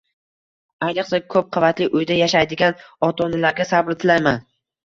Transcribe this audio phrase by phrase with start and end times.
[0.85, 4.43] Ayniqsa, koʻp qavatli uyda yashaydigan ota-onalarga sabr tilayman